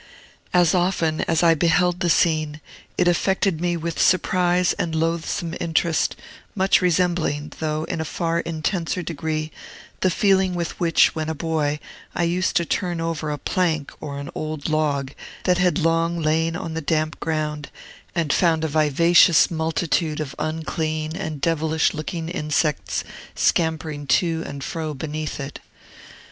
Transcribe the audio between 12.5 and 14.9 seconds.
to turn over a plank or an old